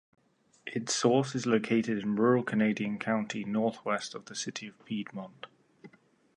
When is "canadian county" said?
2.41-3.43